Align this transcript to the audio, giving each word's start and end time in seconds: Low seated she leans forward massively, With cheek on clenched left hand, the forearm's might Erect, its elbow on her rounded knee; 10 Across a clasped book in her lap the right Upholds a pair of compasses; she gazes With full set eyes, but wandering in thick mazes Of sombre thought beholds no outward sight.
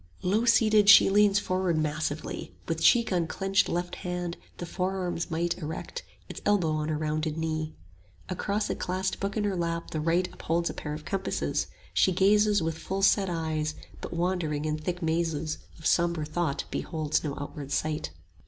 Low 0.23 0.45
seated 0.45 0.89
she 0.89 1.11
leans 1.11 1.37
forward 1.37 1.77
massively, 1.77 2.55
With 2.67 2.81
cheek 2.81 3.13
on 3.13 3.27
clenched 3.27 3.69
left 3.69 3.93
hand, 3.97 4.35
the 4.57 4.65
forearm's 4.65 5.29
might 5.29 5.55
Erect, 5.59 6.01
its 6.27 6.41
elbow 6.43 6.71
on 6.71 6.87
her 6.89 6.97
rounded 6.97 7.37
knee; 7.37 7.75
10 8.27 8.35
Across 8.37 8.69
a 8.71 8.75
clasped 8.75 9.19
book 9.19 9.37
in 9.37 9.43
her 9.43 9.55
lap 9.55 9.91
the 9.91 10.01
right 10.01 10.27
Upholds 10.33 10.71
a 10.71 10.73
pair 10.73 10.95
of 10.95 11.05
compasses; 11.05 11.67
she 11.93 12.11
gazes 12.11 12.63
With 12.63 12.79
full 12.79 13.03
set 13.03 13.29
eyes, 13.29 13.75
but 14.01 14.11
wandering 14.11 14.65
in 14.65 14.79
thick 14.79 15.03
mazes 15.03 15.59
Of 15.77 15.85
sombre 15.85 16.25
thought 16.25 16.63
beholds 16.71 17.23
no 17.23 17.37
outward 17.39 17.71
sight. 17.71 18.09